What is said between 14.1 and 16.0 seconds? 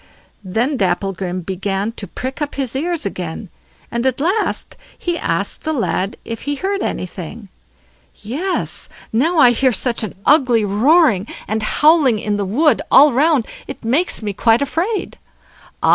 me quite afraid." "Ah!"